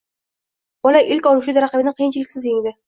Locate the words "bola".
0.87-1.03